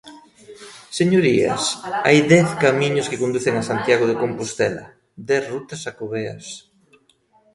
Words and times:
Señorías, 0.99 1.63
hai 2.07 2.19
dez 2.33 2.47
camiños 2.63 3.09
que 3.11 3.21
conducen 3.23 3.55
a 3.57 3.67
Santiago 3.69 4.05
de 4.07 4.19
Compostela, 4.23 4.85
dez 5.29 5.43
rutas 5.53 5.81
xacobeas. 5.85 6.45